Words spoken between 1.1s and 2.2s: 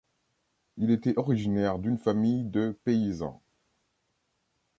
originaire d'une